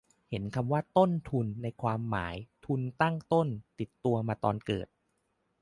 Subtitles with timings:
[0.29, 3.47] เห็นคำว่า "ต้นทุน" ในความหมาย "ทุนตั้งต้น"
[3.79, 4.87] ติดตัวมาตอนเกิด